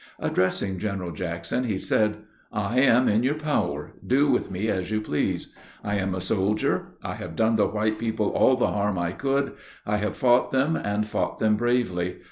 [0.19, 4.99] Addressing General Jackson, he said, "I am in your power do with me as you
[4.99, 5.53] please.
[5.83, 6.95] I am a soldier.
[7.03, 9.51] I have done the white people all the harm I could;
[9.85, 12.15] I have fought them, and fought them bravely.